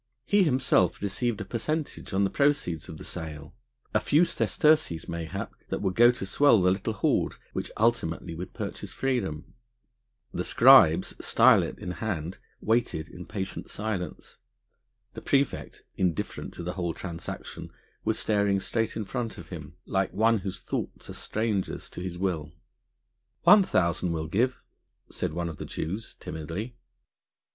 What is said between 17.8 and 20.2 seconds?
was staring straight in front of him, like